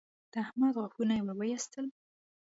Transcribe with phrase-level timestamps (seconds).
[0.31, 1.85] د احمد غاښونه يې ور واېستل